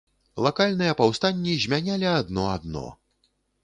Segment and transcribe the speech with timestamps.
[0.47, 2.87] Лакальныя паўстанні змянялі адно адно.